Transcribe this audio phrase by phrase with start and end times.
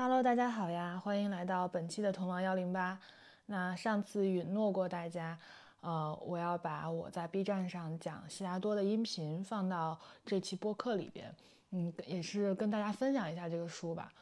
[0.00, 2.96] Hello，大家好呀，欢迎来到本期的童王幺零八。
[3.46, 5.36] 那上次允诺过大家，
[5.80, 11.34] 呃，我要把我在 B 站上讲悉达多的音频放到这期播客里边，
[11.70, 14.12] 嗯，也是跟大家分享一下这个书吧。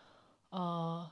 [0.49, 1.11] 呃，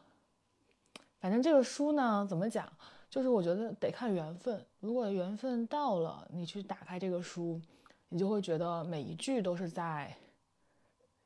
[1.21, 2.67] 反正这个书呢，怎么讲，
[3.11, 4.65] 就是我觉得得看缘分。
[4.81, 7.61] 如果缘分到了，你去打开这个书，
[8.09, 10.17] 你就会觉得每一句都是在，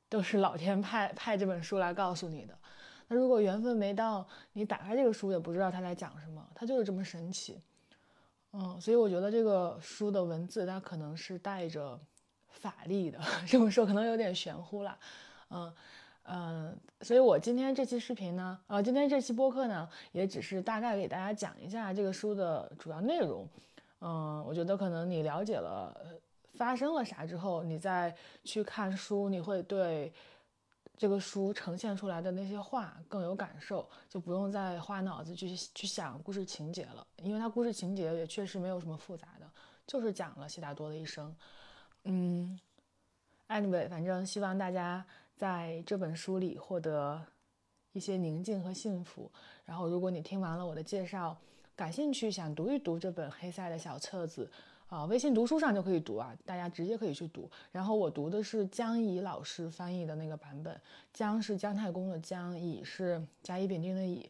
[0.09, 2.59] 都是老天派派这本书来告诉你的。
[3.09, 7.59] 那如果缘分没到，你打开这个书也不知道他在讲什么，它就是这么神奇。
[8.52, 11.98] 嗯，所以我觉得这个书的文字它可能是带着
[12.48, 13.18] 法力的，
[13.48, 14.98] 这么说可能有点玄乎了。
[15.51, 15.74] 嗯
[16.24, 23.48] 嗯，所以我今天这期视频呢，呃，今天这期播客呢，也只是大概给大家讲一下这个书的主要内容。
[24.01, 25.95] 嗯，我觉得可能你了解了
[26.54, 30.12] 发生了啥之后，你再去看书，你会对。
[30.98, 39.49] 这个书呈现出来的那些话更有感受，就不用再花脑子去去想故事情节了，因为它故事情节也确实没有什么复杂的，
[39.87, 41.32] 就是讲了悉达多的一生。
[42.02, 42.59] 嗯
[43.46, 47.24] ，anyway，反正希望大家在这本书里获得
[47.93, 49.30] 一些宁静和幸福。
[49.65, 51.38] 然后，如果你听完了我的介绍，
[51.77, 54.51] 感兴趣想读一读这本黑塞的小册子。
[54.88, 57.50] 啊，微信读书上就可以读啊，大家直接可以去读。
[57.70, 60.80] 然后我读的是江乙老师翻译的那个版本，
[61.12, 64.28] 江是姜太公的姜，乙是甲乙丙丁的乙。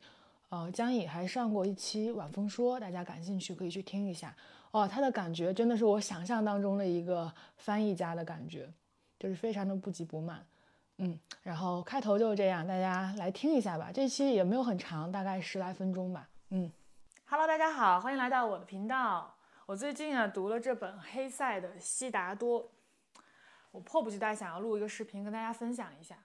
[0.48, 4.34] 呃，江乙还上过一期晚风说，大家感兴趣可以去听一下。
[4.70, 8.68] 哦，他的感觉真的是我想象当中的一个翻译家的感觉，
[9.18, 10.44] 就是非常的不急不慢。
[10.96, 13.90] 嗯，然后开头就是这样，大家来听一下吧。
[13.94, 16.28] 这期也没有很长，大概十来分钟吧。
[16.50, 16.68] 嗯
[17.26, 19.38] ，Hello，大家好，欢迎来到我的频道。
[19.69, 22.62] 我最近啊读了这本黑塞的《悉达多》，
[23.70, 26.16] 我迫不及待想要录一个视频跟大家分享一下。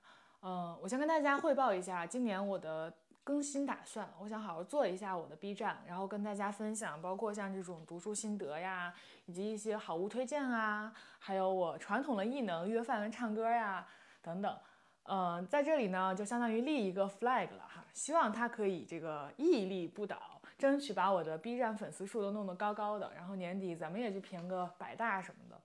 [0.41, 4.09] 嗯，我先跟大家汇报一下今年我的更新打算。
[4.17, 8.94] 我想好好做一下我的 B 站，然后跟大家分享，包括像这种读书心得呀，
[9.25, 13.85] 以及一些好物推荐啊，还有我传统的异能约饭文唱歌呀
[14.22, 14.57] 等等。
[15.03, 20.32] 嗯，在这里呢就相当于立一个 flag 了哈，希望它可以这个屹立不倒。
[20.58, 25.59] 争取把我的 B 站粉丝数都弄得高高的，然后年底咱们也去评个百大什么的。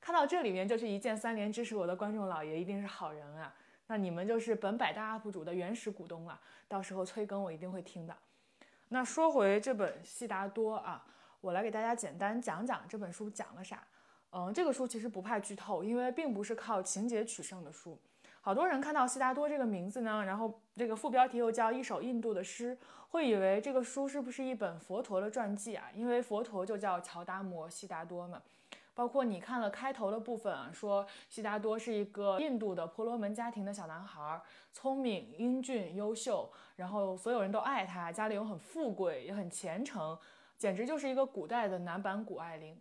[0.00, 3.54] 看到这里面就是一键三连支持我的观众老爷一定是好人啊！
[3.86, 6.40] 那你们就是本百大 UP 主的原始股东啊！
[6.66, 8.16] 到时候催更我一定会听的。
[8.88, 11.04] 那说回这本《悉达多》啊，
[11.40, 13.86] 我来给大家简单讲讲这本书讲了啥。
[14.30, 17.98] 嗯，这个书其实不怕剧透，因为并不是靠情节取胜的书。
[18.44, 22.76] 好多人看到悉达多这个名字呢，然后这个副标题又叫一首印度的诗，
[23.08, 25.88] 会以为这个书是不是一本佛陀的传记啊？
[25.94, 28.42] 因为佛陀就叫乔达摩悉达多嘛。
[28.94, 34.42] 包括你看了开头的部分啊，说悉达多是一个印度的婆罗门家庭的小男孩，
[34.72, 40.18] 聪明、英俊、优秀，然后所有人都爱他，家里又很富贵，也很虔诚，
[40.58, 42.76] 简直就是一个古代的男版谷爱凌。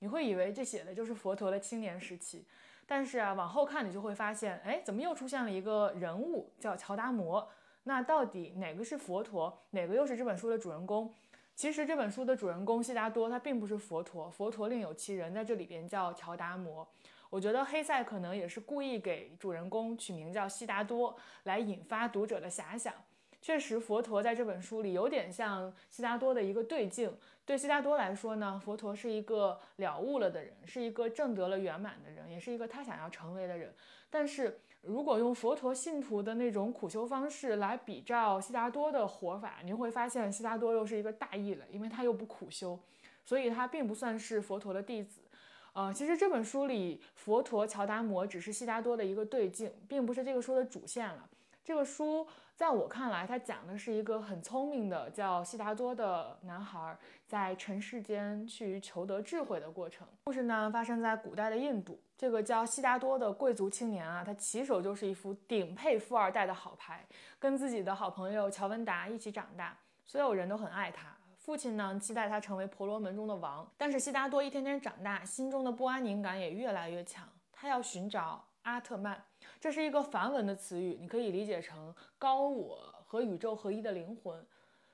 [0.00, 2.44] 你会以为这写的就是佛陀的青年时期。
[2.86, 7.48] 但是啊，往后看你就会发现，哎，怎么又出现了一个人物叫乔达摩？
[7.84, 11.12] 那到底哪个是佛陀，哪个又是这本书的主人公？
[11.54, 16.86] 其实这本书的主人公悉达多他并不是佛陀，佛陀另有其人，在这里边叫乔达摩。
[17.30, 22.92] 我觉得黑塞可能也是故意给主人公取名叫悉达多，来引发读者的遐想。
[23.40, 27.14] 确实，佛陀在这本书里有点像悉达多的一个对镜。
[27.46, 33.74] 对悉达多来说呢，佛陀是一个了悟了的人，是一个证得了圆满的人，也是一个他想要成为的人。
[34.08, 42.78] 但是如果用佛陀信徒的那种苦修方式来比照悉达多的活法，你会发现悉达多又是一个大异了，因为他又不苦修，
[43.24, 45.20] 所以他并不算是佛陀的弟子。
[45.74, 51.28] 呃，其实这本书里，佛陀乔达摩只是悉达多的一个对镜，并不是这个书的主线了。
[51.64, 56.94] 这个书在我看来，它讲的是一个很聪明的叫悉达多的男孩
[57.26, 60.06] 在尘世间去求得智慧的过程。
[60.24, 67.02] 故事呢发生在古代的印度，这个叫悉达多的贵族青年啊，他起手就是一副顶配富二代的好牌，
[67.38, 69.74] 跟自己的好朋友乔文达一起长大，
[70.04, 71.16] 所有人都很爱他。
[71.38, 78.44] 父亲呢期待他成为婆罗门中的王，但是悉达多一天天长大，心中的不安宁感也越来越强，他要寻找。
[78.64, 79.22] 阿特曼，
[79.64, 84.46] 这是一个梵文的词语，你可以理解成高我和宇宙合一的灵魂。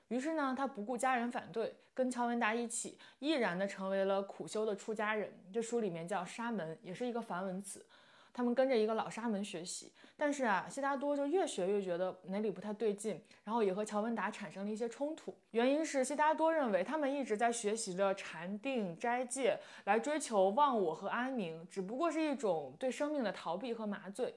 [0.07, 5.29] 于是呢，他不顾家人反对，跟乔文达一起，毅然的成为了苦修的出家人。
[5.51, 7.85] 这书里面叫沙门，也是一个梵文词。
[8.31, 15.35] 他们跟着一个老沙门学习，但是啊，悉达多就越学越觉得哪里不太对劲，然后也和乔文达产生了一些冲突。
[15.51, 24.33] 原因是悉达多认为他们一直在学习着禅定斋戒，来追求忘我和安宁，只不过是一种对生命的逃避和麻醉。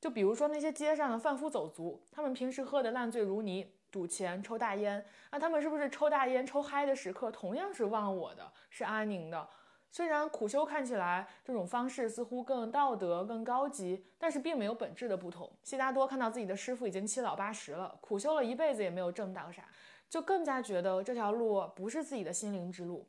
[0.00, 9.48] 就比如说那些街上的贩夫走卒，他们平时喝得烂醉如泥，赌钱、抽大烟，那他们是不是抽大烟、抽嗨的时刻同样是忘我的，是安宁的？
[9.92, 15.50] 虽然苦修看起来这种方式似乎更道德、更高级，但是并没有本质的不同。
[15.64, 19.68] 悉达多看到自己的师傅已经七老八十了，苦修了一辈子也没有挣到啥，
[20.08, 23.06] 就更加觉得这条路不是自己的心灵之路。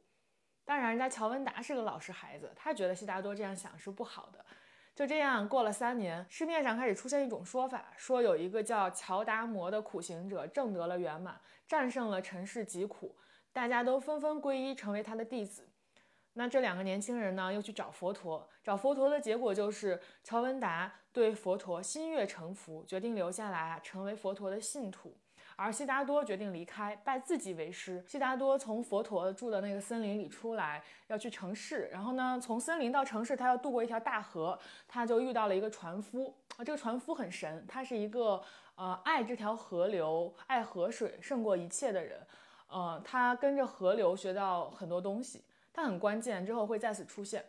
[0.65, 4.43] 当然，人家乔文达是个老实孩子，他觉得悉达多这样想是不好的。
[5.01, 13.15] 就这样过了三年，市面上开始出现一种说法，说有一个叫乔达摩的苦行者证得了圆满，战胜了尘世疾苦，
[13.51, 15.67] 大家都纷纷皈依成为他的弟子。
[16.33, 18.47] 那这两个年轻人呢，又去找佛陀。
[18.63, 25.17] 找佛陀的结果就是，乔文达对佛陀心悦诚服，决定留下来啊，成为佛陀的信徒。
[25.63, 28.03] 而悉达多决定离开，拜自己为师。
[28.07, 31.87] 悉达多从佛陀住的那个森林里出来，要去城市。
[31.91, 36.35] 然后呢，从森林到城市，他要渡过一条大河，他就遇到了一个船夫。
[36.57, 38.41] 啊，这个船夫很神，他是一个
[38.73, 42.19] 呃爱这条河流、爱河水胜过一切的人。
[42.67, 45.43] 呃，他跟着河流学到很多东西。
[45.71, 47.45] 他很关键，之后会再次出现。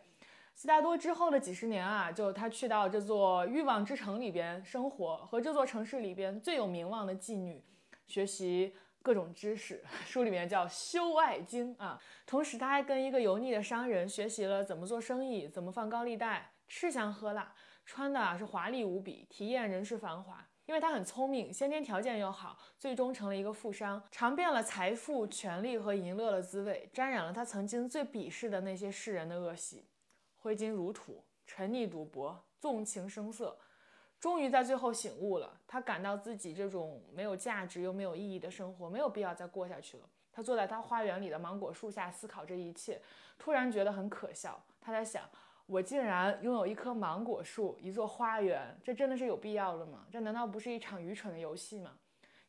[0.53, 7.59] 悉达多之后的几十年啊，就他去到这座欲望之城里边生活，和这座城市里边最有名望的妓女
[8.07, 12.01] 学习各种知识， 书里面叫《修爱经》啊。
[12.25, 17.53] 同时，他还跟一个油腻的商人学习了怎么做生意，怎么放高利贷，吃香喝辣，
[17.85, 20.47] 穿的啊是华丽无比，体验人世繁华。
[20.65, 29.89] 因为他很聪明，先天条件又好，最终成了一个富商，尝遍了财富、权力和淫乐的滋味，沾染了他曾经最鄙视的那些世人的恶习，
[30.37, 33.59] 挥金如土，沉溺赌博，纵情声色，
[34.23, 35.59] 终于在最后醒悟了。
[35.67, 40.03] 他感到自己这种没有价值又没有意义的生活没有必要再过下去了。
[40.31, 43.01] 他坐在他花园里的芒果树下思考这一切，
[43.37, 44.63] 突然觉得很可笑。
[44.79, 45.29] 他在想。
[45.65, 50.05] 我竟然拥有一棵芒果树，一座花园，这真的是有必要的吗？
[50.11, 51.97] 这难道不是一场愚蠢的游戏吗？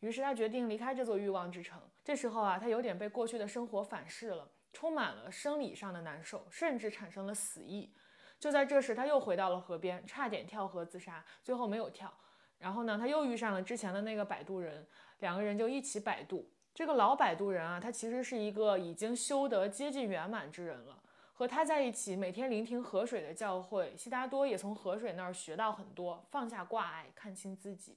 [0.00, 1.80] 于是他决定离开这座欲望之城。
[2.02, 7.94] 这时候啊，他有点被过去的生活反噬了，充满了生理上的难受，甚至产生了死意。
[8.38, 12.12] 就在这时，他又回到了河边，差点跳河自杀，最后没有跳。
[12.58, 14.86] 然后呢，他又遇上了之前的那个摆渡人，
[15.20, 16.50] 两个人就一起摆渡。
[16.74, 21.02] 这个老摆渡人啊，他其实是一个已经修得接近圆满之人了。
[21.32, 27.96] 和他在一起，每天聆听河水的教诲，悉达多也从河水那儿学到很多，放下挂碍，看清自己。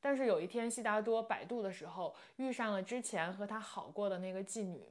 [0.00, 4.84] 但是有一天，悉达多摆渡的时候，遇上了之前和他好过的那个妓女。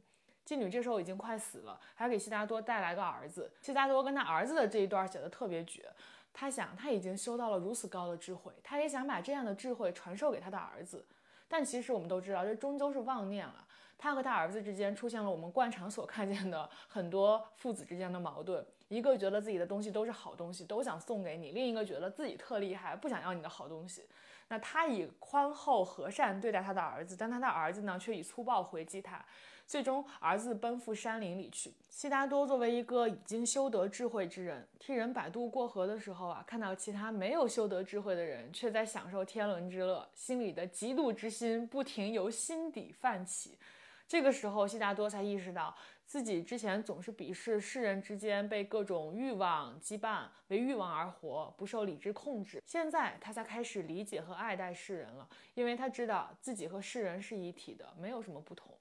[0.49, 3.51] 妓女这时候已经快死了，还给悉达多带来个儿子。
[3.61, 5.87] 悉达多跟他儿子的这一段写的特别绝。
[6.33, 11.05] 他想，他已经修到了如此高的智慧，他也想把这样的智慧传授给他的儿子。
[11.47, 13.63] 但其实我们都知道，这终究是妄念了。
[13.95, 24.03] 他和他儿子之间出现了我们惯常所看见的很多父子之间的矛盾，一个觉得自己的东西都是好东西，都想送给你；另一个觉得自己特厉害，不想要你的好东西。
[24.47, 29.23] 那他以宽厚和善对待他的儿子，但他的儿子呢，却以粗暴回击他。
[29.69, 31.71] 最终，儿子奔赴山林里去。
[31.91, 43.59] 悉达多作为一个已经修得智慧之人，替人摆渡过河的时候啊，看到其他没有修得智慧的人却在享受天伦之乐，心里的嫉妒之心不停由心底泛起。
[44.07, 52.59] 这个时候，悉达多才意识到自己之前总是鄙视世人之间被各种欲望羁绊，为欲望而活，不受理智控制。
[52.65, 58.75] 现在他才开始理解和爱戴世人了，因为他知道自己和世人是一体的，没有什么不同。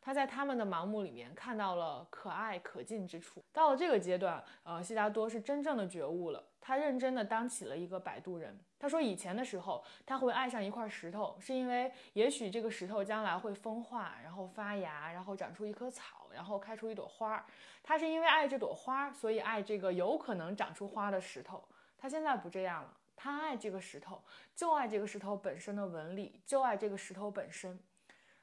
[0.00, 3.44] 他在他们的盲目里面看到了可爱可敬之处。
[3.52, 6.42] 到了这个阶段，呃，悉达多是真正的觉悟了。
[6.60, 8.58] 他认真的当起了一个摆渡人。
[8.78, 17.44] 他说，以前的时候，他会爱上一块石头，是因为也许这个石头将来会风化，然后发芽，然后长出一棵草，然后开出一朵花。
[17.82, 21.62] 他是因为爱这朵花，所以爱这个有可能长出花的石头。
[21.98, 24.22] 他现在不这样了，他爱这个石头，
[24.54, 27.78] 就爱这个石头本身的纹理，就爱这个石头本身。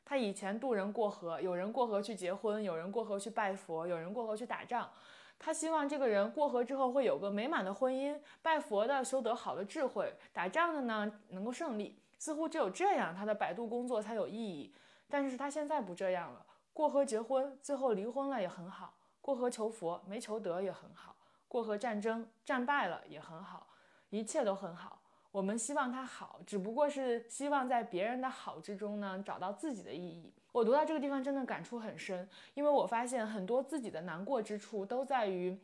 [0.10, 4.90] 他以前渡人过河，有人过河去结婚，有人过河去拜佛，有人过河去打仗。
[5.38, 12.00] 他希望这个人过河之后会有个美满的婚姻，拜佛的修得好的智慧，打仗的呢能够胜利。
[12.18, 14.74] 似乎只有这样，他的摆渡工作才有意义。
[15.10, 21.14] 但是他现在不这样了，过河结婚，最后离婚了也很好；过河求佛，没求得也很好；
[21.50, 23.68] 过河战争，战败了也很好，
[24.10, 25.02] 一切都很好。
[25.32, 30.34] 我们希望他好，只不过是希望在别人的好之中呢，找到自己的意义。
[30.52, 35.56] 我读到这个地方真的感触很深，因为我发现很多自己的难过之处都在于，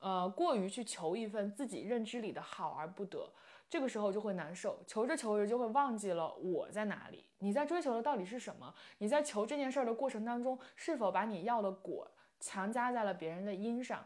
[0.00, 3.26] 呃，过于去求一份自己认知里的好而不得，
[3.70, 4.78] 这个时候就会难受。
[4.86, 8.74] 求着求着就会忘记了我在哪里，你在追求的到底是什么？
[8.98, 14.04] 你在求这件事儿的过程当中，是否把你要的果强加在了别人的因上？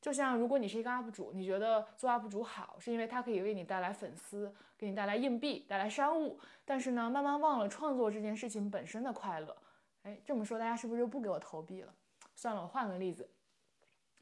[0.00, 6.38] 就像如果你是一个 UP 主，你觉得做 UP 主好，是因为它可以为你带来粉丝，给你带来硬币，带来商务。
[6.64, 9.56] 但是呢，慢慢忘了创作这件事情本身的快乐。
[10.04, 11.92] 哎，这么说大家是不是就不给我投币了？
[12.36, 13.28] 算了，我换个例子，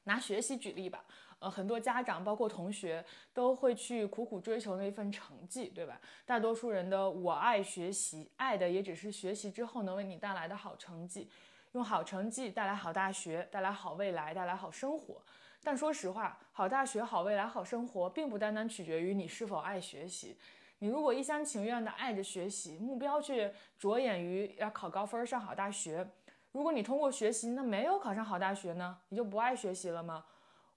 [0.04, 1.04] 拿学习举例吧。
[1.40, 3.04] 呃，很多家长包括同学
[3.34, 6.00] 都会去苦苦追求那一份成绩，对吧？
[6.24, 11.28] 大多数人的我爱学习，爱的也只是学习之后能为你带来的好成绩，
[11.72, 15.20] 用好成绩带来好大学，带来好未来，带来好生活。
[15.64, 20.36] 但说实话，好大学、好未来、好生活，并不单单取决于你是否爱学习。
[20.80, 26.06] 你如果一厢情愿的爱着学习，目标却着眼于要考高分、上好大学，
[26.52, 28.98] 如果你通过学习那没有考上好大学呢？
[29.08, 30.26] 你就不爱学习了吗？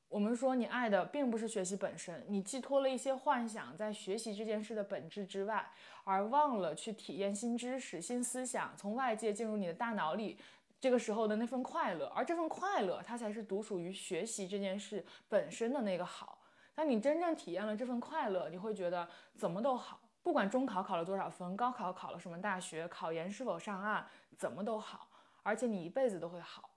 [0.07, 5.69] 我们说你爱的并不是学习本身，你寄托了一些幻想在学习这件事的本质之外，
[6.05, 10.37] 而忘了去体验新知识、新思想从外界进入你的大脑里。
[10.79, 16.39] 这个时候的那份快乐，而这份快乐，它才是独属于学习这件事本身的那个好。
[16.75, 24.05] 当你真正体验了这份快乐，你会觉得怎么都好，不管中考考了多少分，高考考了什么大学，考研是否上岸，
[24.37, 25.09] 怎么都好，
[25.41, 26.69] 而且你一辈子都会好。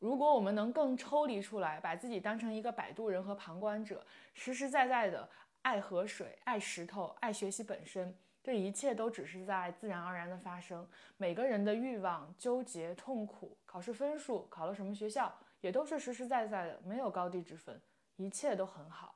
[0.00, 4.04] 如果我们能更抽离出来，把自己当成一个摆渡人和旁观者，
[4.34, 5.28] 实实在在的
[5.62, 8.16] 爱河水、爱石头、爱学习本身。
[8.42, 10.86] 这一切都只是在自然而然的发生。
[11.16, 17.80] 每个人的欲望、纠结、痛苦，考试分数，考了什么学校，也都是实实在在的，没有高低之分，
[18.16, 19.14] 一切都很好。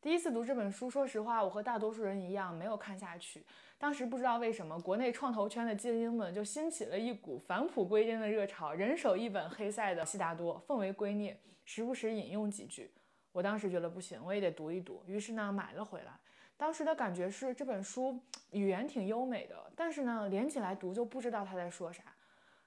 [0.00, 3.44] 第一次读这本书，说实话，我和大多数人一样，没有看下去。
[3.78, 11.34] 当时不知道为什么，国内创投圈的精英们就兴起了一股返璞归真的热潮，人手一本黑塞的《悉达多》，奉为圭臬，
[11.64, 12.92] 时不时引用几句。
[13.32, 16.12] 我当时觉得不行，我也得读一读，于是呢，买了回来。
[16.58, 22.02] 当时的感觉是这本书语言挺优美的，但是呢，连起来读就不知道他在说啥。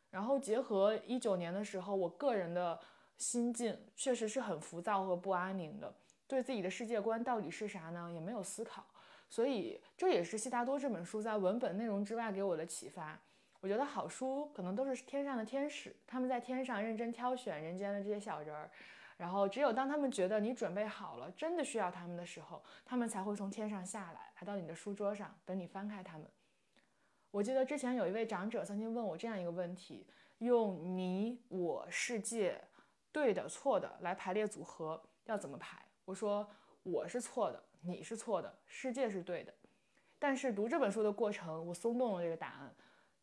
[0.10, 2.80] 然后结合一九年的时候，我个人的
[3.18, 5.94] 心境确实是很浮躁和不安宁的，
[6.26, 8.86] 对自己的世界观到底是啥呢，也没有思考。
[9.30, 13.20] 所以这也是悉达多这本书在文本内容之外给我的启发。
[13.60, 18.72] 我觉得好书可能都是天上的天使，他们在天上认真挑选人间的这些小人儿。
[19.22, 26.28] 然后，只有当他们觉得你准备好了，真的需要他们的时候，他们才会从天上下来，来到你的书桌上，等你翻开他们。
[27.30, 30.08] 我记得之前有一位长者曾经问我这样一个问题：
[30.40, 32.60] 用你、我、世界，
[33.12, 35.78] 对的、错的来排列组合，要怎么排？
[36.04, 36.50] 我说
[36.82, 39.54] 我是错的，你是错的，世界是对的。
[40.18, 42.76] 但是读这本书的过程，我松动了这个答案，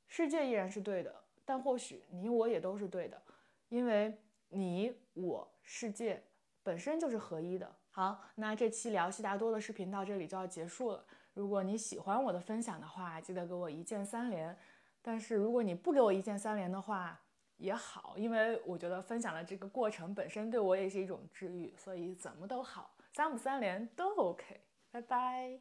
[0.06, 1.12] 世界依然是对的，
[1.44, 3.20] 但或许你我也都是对的，
[3.68, 4.16] 因为。
[4.48, 6.22] 你我世界
[6.62, 7.70] 本身就是合一的。
[7.90, 11.04] 好，那这期聊悉达多的视频到这里就要结束了。
[11.34, 14.56] 如果你喜欢我的分享的话，记得给我一键三连。
[15.02, 17.20] 但是如果你不给我一键三连的话
[17.56, 24.60] 也好，因为我觉得分享的这个过程本身对我也是一种治愈，所以怎么都好，三不三连都 OK。
[24.90, 25.60] 拜拜。